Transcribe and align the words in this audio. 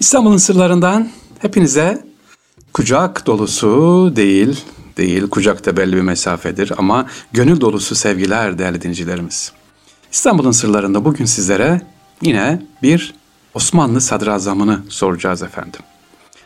İstanbul'un 0.00 0.36
sırlarından 0.36 1.08
hepinize 1.38 2.04
kucak 2.72 3.26
dolusu 3.26 4.12
değil, 4.16 4.64
değil 4.96 5.30
kucakta 5.30 5.76
belli 5.76 5.96
bir 5.96 6.00
mesafedir 6.00 6.72
ama 6.78 7.06
gönül 7.32 7.60
dolusu 7.60 7.94
sevgiler 7.94 8.58
değerli 8.58 8.80
dinleyicilerimiz. 8.80 9.52
İstanbul'un 10.12 10.50
sırlarında 10.50 11.04
bugün 11.04 11.24
sizlere 11.24 11.82
yine 12.22 12.62
bir 12.82 13.14
Osmanlı 13.54 14.00
sadrazamını 14.00 14.82
soracağız 14.88 15.42
efendim. 15.42 15.80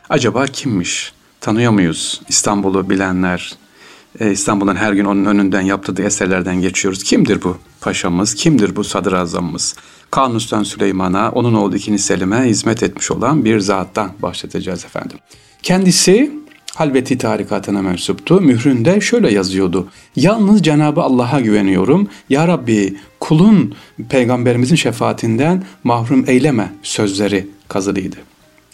Acaba 0.09 0.47
kimmiş? 0.47 1.13
Tanıyor 1.41 1.73
muyuz? 1.73 2.21
İstanbul'u 2.29 2.91
bilenler, 2.91 3.57
e, 4.21 4.33
İstanbul'un 4.33 4.77
her 4.77 4.93
gün 4.93 5.05
onun 5.05 5.25
önünden 5.25 5.61
yaptığı 5.61 6.03
eserlerden 6.03 6.61
geçiyoruz. 6.61 7.03
Kimdir 7.03 7.43
bu 7.43 7.57
paşamız? 7.81 8.35
Kimdir 8.35 8.77
bu 8.77 8.85
sadrazamımız? 8.85 9.77
Kanuni 10.11 10.41
Süleyman'a, 10.41 11.31
onun 11.31 11.55
oğlu 11.55 11.77
2. 11.77 11.99
Selim'e 11.99 12.43
hizmet 12.43 12.83
etmiş 12.83 13.11
olan 13.11 13.45
bir 13.45 13.61
zattan 13.61 14.13
bahsedeceğiz 14.23 14.85
efendim. 14.85 15.19
Kendisi 15.63 16.45
Halveti 16.75 17.19
tarikatına 17.19 17.83
mensuptu. 17.83 18.41
Mühründe 18.41 19.01
şöyle 19.01 19.33
yazıyordu. 19.33 19.89
Yalnız 20.17 20.63
Cenabı 20.63 21.01
Allah'a 21.01 21.41
güveniyorum. 21.41 22.09
Ya 22.31 22.49
Rabbi 22.49 22.97
kulun 23.21 23.75
peygamberimizin 24.09 24.77
şefaatinden 24.77 25.65
mahrum 25.85 26.25
eyleme 26.27 26.73
sözleri 26.83 27.47
kazılıydı. 27.69 28.17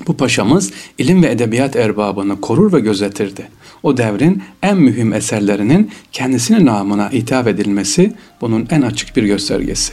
Bu 0.07 0.17
paşamız 0.17 0.73
ilim 0.99 1.23
ve 1.23 1.31
edebiyat 1.31 1.77
erbabını 1.77 2.41
korur 2.41 2.73
ve 2.73 2.81
gözetirdi. 2.81 3.49
O 3.83 3.97
devrin 3.97 4.43
en 4.63 4.77
mühim 4.77 5.13
eserlerinin 5.13 5.91
kendisinin 6.13 6.67
namına 6.67 7.13
hitap 7.13 7.47
edilmesi 7.47 8.13
bunun 8.41 8.67
en 8.71 8.83
açık 8.83 9.17
bir 9.17 9.23
göstergesi. 9.23 9.93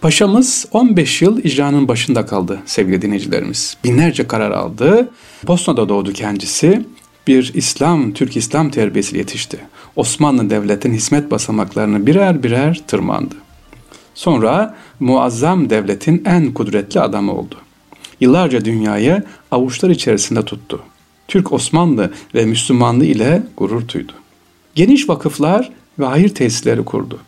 Paşamız 0.00 0.66
15 0.72 1.22
yıl 1.22 1.44
icranın 1.44 1.88
başında 1.88 2.26
kaldı 2.26 2.58
sevgili 2.66 3.02
dinleyicilerimiz. 3.02 3.76
Binlerce 3.84 4.26
karar 4.26 4.50
aldı. 4.50 5.08
Bosna'da 5.46 5.88
doğdu 5.88 6.12
kendisi. 6.12 6.86
Bir 7.26 7.52
İslam, 7.54 8.12
Türk 8.12 8.36
İslam 8.36 8.70
terbiyesiyle 8.70 9.18
yetişti. 9.18 9.58
Osmanlı 9.96 10.50
Devleti'nin 10.50 10.94
hizmet 10.94 11.30
basamaklarını 11.30 12.06
birer 12.06 12.42
birer 12.42 12.80
tırmandı. 12.86 13.34
Sonra 14.14 14.76
muazzam 15.00 15.70
devletin 15.70 16.22
en 16.26 16.54
kudretli 16.54 17.00
adamı 17.00 17.32
oldu. 17.32 17.56
Yıllarca 18.20 18.64
dünyayı 18.64 19.22
avuçlar 19.50 19.90
içerisinde 19.90 20.44
tuttu. 20.44 20.82
Türk 21.30 21.52
Osmanlı 21.52 22.10
ve 22.34 22.44
Müslümanlığı 22.44 23.04
ile 23.04 23.42
gurur 23.56 23.88
duydu. 23.88 24.12
Geniş 24.74 25.08
vakıflar 25.08 25.70
ve 25.98 26.04
hayır 26.04 26.28
tesisleri 26.28 26.84
kurdu. 26.84 27.18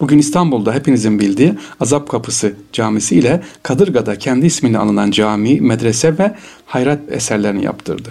Bugün 0.00 0.18
İstanbul'da 0.18 0.74
hepinizin 0.74 1.18
bildiği 1.18 1.54
Azap 1.80 2.08
Kapısı 2.08 2.52
Camisi 2.72 3.16
ile 3.16 3.42
Kadırga'da 3.62 4.18
kendi 4.18 4.46
ismini 4.46 4.78
alınan 4.78 5.10
cami, 5.10 5.60
medrese 5.60 6.18
ve 6.18 6.34
hayrat 6.66 7.00
eserlerini 7.10 7.64
yaptırdı. 7.64 8.10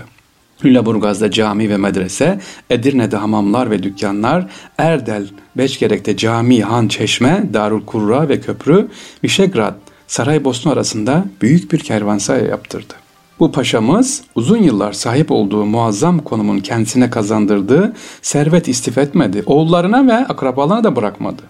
Lüleburgaz'da 0.66 1.32
cami 1.32 1.70
ve 1.70 1.78
medrese, 1.78 2.40
Edirne'de 2.70 3.18
hamamlar 3.18 3.72
ve 3.72 3.84
dükkanlar, 3.84 4.48
Erdel, 4.78 5.28
Beçgerek'te 5.58 6.18
cami, 6.18 6.62
han, 6.62 6.88
çeşme, 6.88 7.44
Darul 7.54 7.86
Kurra 7.86 8.30
ve 8.30 8.42
köprü, 8.42 8.88
Vişegrad, 9.24 9.76
Saraybosna 10.08 10.72
arasında 10.72 11.26
büyük 11.42 11.72
bir 11.72 11.80
kervansaya 11.80 12.46
yaptırdı. 12.46 12.94
Bu 13.40 13.52
paşamız 13.52 14.22
uzun 14.36 14.58
yıllar 14.58 14.94
sahip 14.94 15.32
olduğu 15.32 15.66
muazzam 15.66 16.20
konumun 16.20 16.60
kendisine 16.60 17.10
kazandırdığı 17.10 17.94
servet 18.22 18.68
istif 18.68 18.98
etmedi. 18.98 19.44
Oğullarına 19.46 20.08
ve 20.08 20.14
akrabalarına 20.14 20.84
da 20.84 20.96
bırakmadı. 20.96 21.42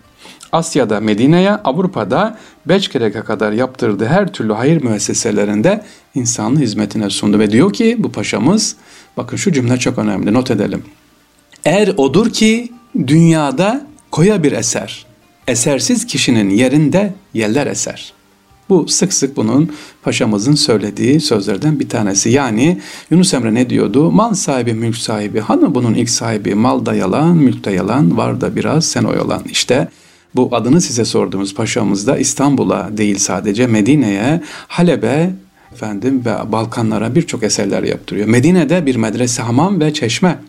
Asya'da 0.52 1.00
Medine'ye, 1.00 1.52
Avrupa'da 1.52 2.38
Beçkerek'e 2.66 3.22
kadar 3.22 3.52
yaptırdığı 3.52 4.06
her 4.06 4.34
türlü 4.34 4.54
hayır 4.54 4.84
müesseselerinde 4.84 5.84
insanlı 6.16 6.60
hizmetine 6.60 7.10
sundu. 7.10 7.40
Ve 7.40 7.52
diyor 7.52 7.74
ki 7.74 7.96
bu 8.00 8.12
paşamız, 8.12 8.76
bakın 9.18 9.38
şu 9.38 9.52
cümle 9.52 9.78
çok 9.78 9.98
önemli 9.98 10.34
not 10.34 10.52
edelim. 10.52 10.84
Er 11.66 11.94
odur 11.98 12.30
ki 12.30 12.72
dünyada 13.08 13.88
koya 14.12 14.44
bir 14.44 14.52
eser, 14.52 15.06
esersiz 15.48 16.06
kişinin 16.06 16.50
yerinde 16.50 17.14
yeller 17.34 17.68
eser.'' 17.68 18.19
Bu 18.70 18.88
sık 18.88 19.14
sık 19.14 19.38
bunun 19.38 19.72
paşamızın 20.04 20.56
söylediği 20.56 21.20
sözlerden 21.20 21.80
bir 21.80 21.90
tanesi. 21.90 22.30
Yani 22.30 22.80
Yunus 23.12 23.34
Emre 23.34 23.54
ne 23.54 23.70
diyordu? 23.70 24.12
Mal 24.12 24.34
sahibi, 24.34 24.74
mülk 24.74 24.98
sahibi. 24.98 25.40
Hani 25.40 25.76
bunun 25.76 25.94
ilk 25.94 26.10
sahibi? 26.10 26.56
Mal 26.56 26.86
da 26.86 26.94
yalan, 26.94 27.38
mülk 27.38 27.66
da 27.66 27.72
yalan, 27.72 28.18
var 28.18 28.42
da 28.42 28.56
biraz 28.56 28.86
sen 28.86 29.04
oyalan. 29.04 29.42
İşte 29.52 29.88
bu 30.36 30.50
adını 30.52 30.82
size 30.82 31.06
sorduğumuz 31.06 31.54
paşamız 31.54 32.08
da 32.08 32.18
İstanbul'a 32.18 32.98
değil 32.98 33.18
sadece 33.18 33.68
Medine'ye, 33.68 34.42
Halep'e, 34.68 35.34
efendim 35.74 36.22
ve 36.26 36.52
Balkanlara 36.52 37.16
birçok 37.16 37.44
eserler 37.44 37.84
yaptırıyor. 37.84 38.28
Medine'de 38.28 38.86
bir 38.86 38.96
medrese, 38.96 39.42
hamam 39.42 39.80
ve 39.80 39.94
çeşme 39.94 40.40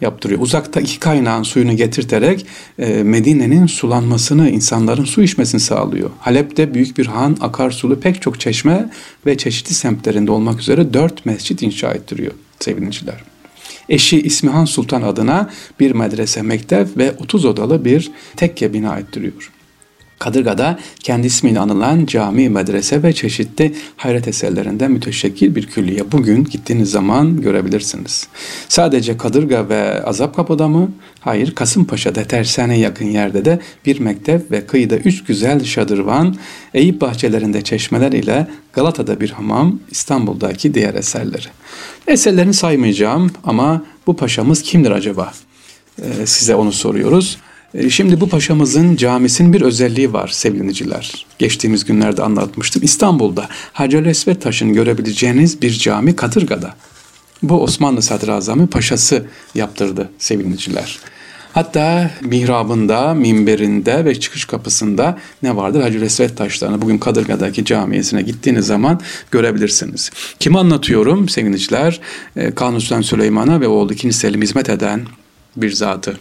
yaptırıyor. 0.00 0.40
Uzakta 0.40 0.80
iki 0.80 0.98
kaynağın 1.00 1.42
suyunu 1.42 1.76
getirterek 1.76 2.46
e, 2.78 3.02
Medine'nin 3.02 3.66
sulanmasını, 3.66 4.50
insanların 4.50 5.04
su 5.04 5.22
içmesini 5.22 5.60
sağlıyor. 5.60 6.10
Halep'te 6.18 6.74
büyük 6.74 6.98
bir 6.98 7.06
han, 7.06 7.36
akarsulu 7.40 8.00
pek 8.00 8.22
çok 8.22 8.40
çeşme 8.40 8.90
ve 9.26 9.36
çeşitli 9.38 9.74
semtlerinde 9.74 10.30
olmak 10.30 10.60
üzere 10.60 10.94
dört 10.94 11.26
mescit 11.26 11.62
inşa 11.62 11.92
ettiriyor 11.92 12.32
sevgiliciler. 12.60 13.24
Eşi 13.88 14.20
İsmihan 14.20 14.64
Sultan 14.64 15.02
adına 15.02 15.50
bir 15.80 15.90
medrese, 15.90 16.42
mektep 16.42 16.96
ve 16.96 17.12
30 17.18 17.44
odalı 17.44 17.84
bir 17.84 18.10
tekke 18.36 18.72
bina 18.72 18.98
ettiriyor. 18.98 19.52
Kadırga'da 20.18 20.78
kendi 21.00 21.26
ismiyle 21.26 21.60
anılan 21.60 22.06
cami, 22.06 22.48
medrese 22.48 23.02
ve 23.02 23.12
çeşitli 23.12 23.74
hayret 23.96 24.28
eserlerinden 24.28 24.90
müteşekkil 24.90 25.54
bir 25.54 25.66
külliye 25.66 26.12
bugün 26.12 26.44
gittiğiniz 26.44 26.90
zaman 26.90 27.40
görebilirsiniz. 27.40 28.28
Sadece 28.68 29.16
Kadırga 29.16 29.68
ve 29.68 30.02
Azap 30.04 30.36
Kapı'da 30.36 30.68
mı? 30.68 30.92
Hayır, 31.20 31.54
Kasımpaşa'da 31.54 32.24
tersane 32.24 32.78
yakın 32.78 33.06
yerde 33.06 33.44
de 33.44 33.60
bir 33.86 34.00
mektep 34.00 34.50
ve 34.50 34.66
kıyıda 34.66 34.96
üç 34.96 35.24
güzel 35.24 35.64
şadırvan, 35.64 36.36
Eyüp 36.74 37.00
bahçelerinde 37.00 37.62
çeşmeler 37.62 38.12
ile 38.12 38.46
Galata'da 38.72 39.20
bir 39.20 39.30
hamam, 39.30 39.80
İstanbul'daki 39.90 40.74
diğer 40.74 40.94
eserleri. 40.94 41.46
Eserlerini 42.06 42.54
saymayacağım 42.54 43.30
ama 43.44 43.82
bu 44.06 44.16
paşamız 44.16 44.62
kimdir 44.62 44.90
acaba? 44.90 45.32
Ee, 46.02 46.26
size 46.26 46.54
onu 46.54 46.72
soruyoruz. 46.72 47.38
E, 47.74 47.90
şimdi 47.90 48.20
bu 48.20 48.28
paşamızın 48.28 48.96
camisinin 48.96 49.52
bir 49.52 49.60
özelliği 49.60 50.12
var 50.12 50.28
sevgiliciler. 50.28 51.26
Geçtiğimiz 51.38 51.84
günlerde 51.84 52.22
anlatmıştım. 52.22 52.82
İstanbul'da 52.84 53.48
Hacer 53.72 54.06
Esvet 54.06 54.42
taşını 54.42 54.72
görebileceğiniz 54.72 55.62
bir 55.62 55.70
cami 55.70 56.16
Katırga'da. 56.16 56.74
Bu 57.42 57.62
Osmanlı 57.62 58.02
Sadrazamı 58.02 58.66
paşası 58.66 59.26
yaptırdı 59.54 60.10
sevgiliciler. 60.18 60.98
Hatta 61.52 62.10
mihrabında, 62.22 63.14
minberinde 63.14 64.04
ve 64.04 64.20
çıkış 64.20 64.44
kapısında 64.44 65.18
ne 65.42 65.56
vardır? 65.56 65.80
Hacı 65.80 66.00
Resvet 66.00 66.36
taşlarını 66.36 66.82
bugün 66.82 66.98
Kadırga'daki 66.98 67.64
camisine 67.64 68.22
gittiğiniz 68.22 68.66
zaman 68.66 69.00
görebilirsiniz. 69.30 70.10
Kim 70.38 70.56
anlatıyorum 70.56 71.28
sevgiliciler? 71.28 72.00
E, 72.36 72.54
Kanuni 72.54 73.04
Süleyman'a 73.04 73.60
ve 73.60 73.68
oğlu 73.68 73.92
2. 73.92 74.12
Selim 74.12 74.42
hizmet 74.42 74.68
eden 74.68 75.06
bir 75.56 75.72
zatı. 75.72 76.18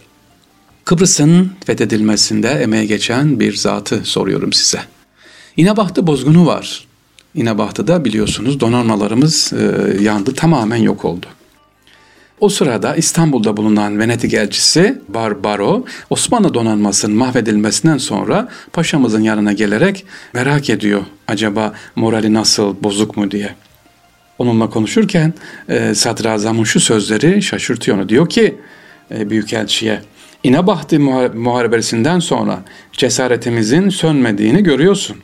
Kıbrıs'ın 0.87 1.51
fethedilmesinde 1.65 2.49
emeğe 2.49 2.85
geçen 2.85 3.39
bir 3.39 3.55
zatı 3.55 4.05
soruyorum 4.05 4.53
size. 4.53 4.79
İnebahtı 5.57 6.07
bozgunu 6.07 6.45
var. 6.45 6.87
İnebahtı'da 7.35 8.05
biliyorsunuz 8.05 8.59
donanmalarımız 8.59 9.53
e, 9.53 9.97
yandı, 10.03 10.33
tamamen 10.33 10.77
yok 10.77 11.05
oldu. 11.05 11.25
O 12.39 12.49
sırada 12.49 12.95
İstanbul'da 12.95 13.57
bulunan 13.57 13.99
Venedik 13.99 14.33
elçisi 14.33 15.01
Barbaro, 15.07 15.85
Osmanlı 16.09 16.53
donanmasının 16.53 17.17
mahvedilmesinden 17.17 17.97
sonra 17.97 18.49
paşamızın 18.73 19.21
yanına 19.21 19.53
gelerek 19.53 20.05
merak 20.33 20.69
ediyor 20.69 21.01
acaba 21.27 21.73
morali 21.95 22.33
nasıl, 22.33 22.75
bozuk 22.83 23.17
mu 23.17 23.31
diye. 23.31 23.55
Onunla 24.37 24.69
konuşurken 24.69 25.33
e, 25.69 25.95
sadrazamın 25.95 26.63
şu 26.63 26.79
sözleri 26.79 27.41
şaşırtıyor 27.41 27.97
onu. 27.97 28.09
Diyor 28.09 28.29
ki 28.29 28.57
e, 29.11 29.29
Büyükelçiye, 29.29 30.01
İnebahtı 30.47 30.99
muharebesinden 31.35 32.19
sonra 32.19 32.63
cesaretimizin 32.91 33.89
sönmediğini 33.89 34.63
görüyorsun. 34.63 35.17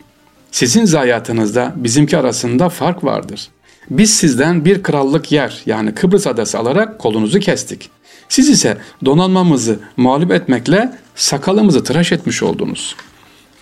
Sizin 0.51 0.85
zayiatınızda 0.85 1.73
bizimki 1.75 2.17
arasında 2.17 2.69
fark 2.69 3.03
vardır. 3.03 3.47
Biz 3.89 4.13
sizden 4.15 4.65
bir 4.65 4.83
krallık 4.83 5.31
yer 5.31 5.61
yani 5.65 5.95
Kıbrıs 5.95 6.27
adası 6.27 6.59
alarak 6.59 6.99
kolunuzu 6.99 7.39
kestik. 7.39 7.89
Siz 8.29 8.49
ise 8.49 8.77
donanmamızı 9.05 9.79
mağlup 9.97 10.31
etmekle 10.31 10.91
sakalımızı 11.15 11.83
tıraş 11.83 12.11
etmiş 12.11 12.43
oldunuz. 12.43 12.95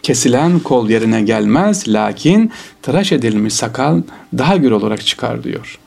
Kesilen 0.04 0.60
kol 0.60 0.90
yerine 0.90 1.22
gelmez 1.22 1.88
lakin 1.88 2.52
tıraş 2.82 3.12
edilmiş 3.12 3.54
sakal 3.54 4.02
daha 4.38 4.58
gür 4.58 4.72
olarak 4.72 5.06
çıkar 5.06 5.44
diyor. 5.44 5.80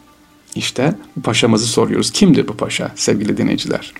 İşte 0.54 0.94
bu 1.16 1.22
paşamızı 1.22 1.66
soruyoruz. 1.66 2.10
Kimdir 2.10 2.48
bu 2.48 2.56
paşa 2.56 2.90
sevgili 2.94 3.36
dinleyiciler? 3.36 3.92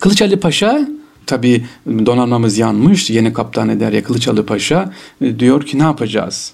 Kılıç 0.00 0.22
Ali 0.22 0.40
Paşa 0.40 0.88
tabi 1.26 1.64
donanmamız 1.86 2.58
yanmış. 2.58 3.10
Yeni 3.10 3.32
kaptan 3.32 3.68
eder 3.68 3.92
ya 3.92 4.02
Kılıç 4.02 4.28
Ali 4.28 4.42
Paşa 4.42 4.92
e, 5.20 5.38
diyor 5.38 5.66
ki 5.66 5.78
ne 5.78 5.82
yapacağız? 5.82 6.52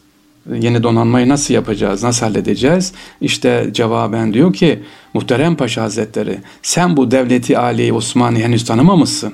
Yeni 0.55 0.83
donanmayı 0.83 1.29
nasıl 1.29 1.55
yapacağız, 1.55 2.03
nasıl 2.03 2.27
halledeceğiz? 2.27 2.93
İşte 3.21 3.71
cevaben 3.73 4.35
diyor 4.35 4.53
ki 4.53 4.83
Muhterem 5.15 5.57
Paşa 5.57 5.83
Hazretleri 5.83 6.39
sen 6.63 6.97
bu 6.97 7.11
devleti 7.11 7.59
Ali 7.59 7.93
Osmanlı 7.93 8.39
henüz 8.39 8.65
tanımamışsın. 8.65 9.33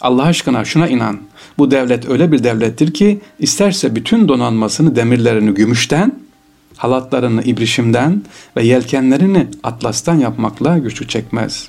Allah 0.00 0.22
aşkına 0.22 0.64
şuna 0.64 0.88
inan. 0.88 1.18
Bu 1.58 1.70
devlet 1.70 2.08
öyle 2.10 2.32
bir 2.32 2.44
devlettir 2.44 2.94
ki 2.94 3.20
isterse 3.38 3.94
bütün 3.94 4.28
donanmasını 4.28 4.96
demirlerini 4.96 5.54
gümüşten, 5.54 6.12
halatlarını 6.76 7.42
ibrişimden 7.42 8.22
ve 8.56 8.64
yelkenlerini 8.64 9.46
atlastan 9.62 10.14
yapmakla 10.14 10.78
güçlü 10.78 11.08
çekmez. 11.08 11.68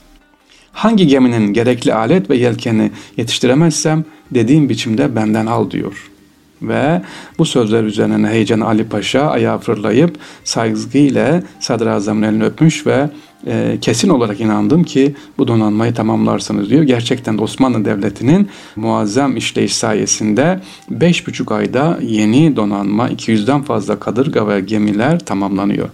Hangi 0.72 1.08
geminin 1.08 1.54
gerekli 1.54 1.94
alet 1.94 2.30
ve 2.30 2.38
yelkeni 2.38 2.92
yetiştiremezsem 3.18 4.06
dediğim 4.32 4.70
biçimde 4.70 5.16
benden 5.16 5.46
al 5.46 5.72
diyor.'' 5.72 6.20
Ve 6.62 7.02
bu 7.38 7.46
sözler 7.46 7.84
üzerine 7.84 8.28
Heyecan 8.28 8.60
Ali 8.60 8.84
Paşa 8.84 9.22
ayağa 9.22 9.58
fırlayıp 9.58 10.18
saygıyla 10.44 11.44
Sadrazam'ın 11.60 12.22
elini 12.22 12.44
öpmüş 12.44 12.88
ve 12.88 13.10
e, 13.48 13.78
kesin 13.82 14.10
olarak 14.10 14.42
inandım 14.42 14.84
ki 14.84 15.16
bu 15.38 15.48
donanmayı 15.48 15.94
tamamlarsınız 15.94 16.70
diyor. 16.70 16.84
Gerçekten 16.84 17.38
de 17.38 17.42
Osmanlı 17.42 17.86
Devleti'nin 17.86 18.50
muazzam 18.76 19.38
işleyiş 19.38 19.76
sayesinde 19.76 20.60
5,5 20.92 21.56
ayda 21.56 22.00
yeni 22.02 22.56
donanma 22.56 23.10
200'den 23.10 23.62
fazla 23.62 24.00
kadırga 24.00 24.48
ve 24.48 24.60
gemiler 24.60 25.20
tamamlanıyor. 25.20 25.90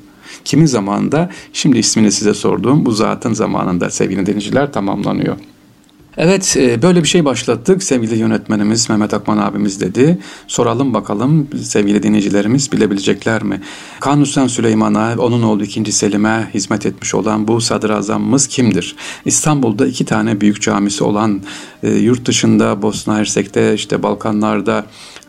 Kimi 0.46 0.68
zamanda 0.68 1.30
şimdi 1.54 1.78
ismini 1.78 2.12
size 2.12 2.34
sorduğum 2.34 2.86
bu 2.86 2.92
zatın 2.92 3.34
zamanında 3.34 3.90
sevgili 3.90 4.26
dinleyiciler 4.26 4.74
tamamlanıyor. 4.74 5.38
Evet 6.18 6.58
e, 6.60 6.82
böyle 6.82 7.04
bir 7.04 7.08
şey 7.08 7.26
başlattık 7.26 7.84
sevgili 7.84 8.18
yönetmenimiz 8.18 8.90
Mehmet 8.90 9.14
Akman 9.14 9.38
abimiz 9.38 9.82
dedi. 9.82 10.18
Soralım 10.48 10.94
bakalım 10.94 11.48
sevgili 11.64 12.04
dinleyicilerimiz 12.04 12.72
bilebilecekler 12.72 13.44
mi? 13.44 13.62
Kanuni 14.00 14.50
Süleyman'a 14.50 15.16
onun 15.18 15.44
oğlu 15.44 15.64
2. 15.64 15.92
Selim'e 15.92 16.50
hizmet 16.54 16.86
etmiş 16.86 17.16
olan 17.16 17.48
bu 17.48 17.62
sadrazamımız 17.62 18.48
kimdir? 18.48 18.96
İstanbul'da 19.26 19.88
iki 19.88 20.06
tane 20.06 20.42
büyük 20.42 20.62
camisi 20.62 21.04
olan 21.04 21.42
e, 21.84 21.92
yurt 21.92 22.26
dışında 22.26 22.82
Bosna 22.82 23.18
Hersek'te 23.18 23.74
işte 23.74 24.04
Balkanlarda 24.04 24.86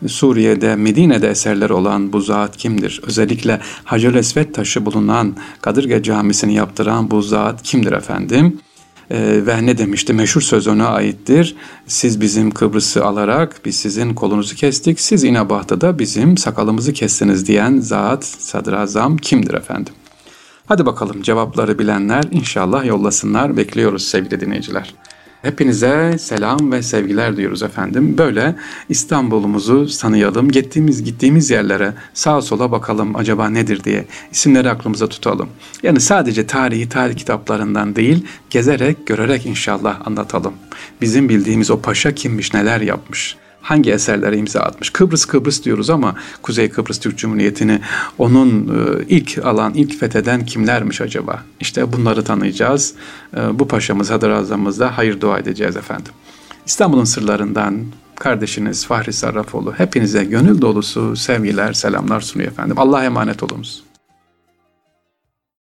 Suriye'de, 0.07 0.75
Medine'de 0.75 1.29
eserleri 1.29 1.73
olan 1.73 2.13
bu 2.13 2.21
zat 2.21 2.57
kimdir? 2.57 3.01
Özellikle 3.07 3.59
Hacer 3.83 4.13
Esvet 4.13 4.53
taşı 4.53 4.85
bulunan 4.85 5.35
Kadırga 5.61 6.03
Camisi'ni 6.03 6.53
yaptıran 6.53 7.11
bu 7.11 7.21
zat 7.21 7.63
kimdir 7.63 7.91
efendim? 7.91 8.59
E, 9.11 9.45
ve 9.45 9.65
ne 9.65 9.77
demişti? 9.77 10.13
Meşhur 10.13 10.41
söz 10.41 10.67
ona 10.67 10.87
aittir. 10.87 11.55
Siz 11.87 12.21
bizim 12.21 12.51
Kıbrıs'ı 12.51 13.05
alarak 13.05 13.61
biz 13.65 13.75
sizin 13.75 14.13
kolunuzu 14.13 14.55
kestik. 14.55 14.99
Siz 14.99 15.23
İnebahtı'da 15.23 15.99
bizim 15.99 16.37
sakalımızı 16.37 16.93
kestiniz 16.93 17.47
diyen 17.47 17.79
zat 17.79 18.25
sadrazam 18.25 19.17
kimdir 19.17 19.53
efendim? 19.53 19.93
Hadi 20.65 20.85
bakalım 20.85 21.21
cevapları 21.21 21.79
bilenler 21.79 22.23
inşallah 22.31 22.85
yollasınlar. 22.85 23.57
Bekliyoruz 23.57 24.07
sevgili 24.07 24.41
dinleyiciler. 24.41 24.93
Hepinize 25.41 26.17
selam 26.19 26.71
ve 26.71 26.81
sevgiler 26.81 27.37
diyoruz 27.37 27.63
efendim. 27.63 28.17
Böyle 28.17 28.55
İstanbul'umuzu 28.89 29.87
tanıyalım. 29.97 30.51
Gittiğimiz 30.51 31.03
gittiğimiz 31.03 31.49
yerlere 31.49 31.93
sağa 32.13 32.41
sola 32.41 32.71
bakalım 32.71 33.15
acaba 33.15 33.49
nedir 33.49 33.83
diye 33.83 34.05
isimleri 34.31 34.69
aklımıza 34.69 35.07
tutalım. 35.07 35.49
Yani 35.83 35.99
sadece 35.99 36.47
tarihi 36.47 36.89
tarih 36.89 37.15
kitaplarından 37.15 37.95
değil, 37.95 38.25
gezerek, 38.49 39.07
görerek 39.07 39.45
inşallah 39.45 40.07
anlatalım. 40.07 40.53
Bizim 41.01 41.29
bildiğimiz 41.29 41.71
o 41.71 41.81
paşa 41.81 42.15
kimmiş, 42.15 42.53
neler 42.53 42.81
yapmış 42.81 43.37
hangi 43.67 43.91
eserlere 43.91 44.37
imza 44.37 44.59
atmış? 44.59 44.89
Kıbrıs 44.89 45.25
Kıbrıs 45.25 45.63
diyoruz 45.63 45.89
ama 45.89 46.15
Kuzey 46.41 46.69
Kıbrıs 46.69 46.99
Türk 46.99 47.17
Cumhuriyeti'ni 47.17 47.81
onun 48.17 48.49
e, 48.49 49.05
ilk 49.09 49.37
alan, 49.45 49.73
ilk 49.73 49.99
fetheden 49.99 50.45
kimlermiş 50.45 51.01
acaba? 51.01 51.43
İşte 51.59 51.93
bunları 51.93 52.23
tanıyacağız. 52.23 52.93
E, 53.37 53.59
bu 53.59 53.67
paşamız, 53.67 54.11
Hadrazamızda 54.11 54.97
hayır 54.97 55.21
dua 55.21 55.39
edeceğiz 55.39 55.77
efendim. 55.77 56.11
İstanbul'un 56.65 57.03
sırlarından 57.03 57.83
kardeşiniz 58.15 58.85
Fahri 58.85 59.13
Sarrafoğlu 59.13 59.73
hepinize 59.73 60.23
gönül 60.23 60.61
dolusu 60.61 61.15
sevgiler, 61.15 61.73
selamlar 61.73 62.21
sunuyor 62.21 62.51
efendim. 62.51 62.79
Allah'a 62.79 63.03
emanet 63.03 63.43
olunuz. 63.43 63.83